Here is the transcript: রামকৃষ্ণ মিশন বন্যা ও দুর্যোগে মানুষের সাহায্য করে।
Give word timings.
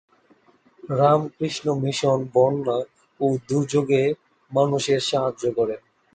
রামকৃষ্ণ 0.91 1.65
মিশন 1.83 2.19
বন্যা 2.33 2.77
ও 3.19 3.25
দুর্যোগে 3.47 4.03
মানুষের 4.51 4.99
সাহায্য 5.09 5.43
করে। 5.57 5.75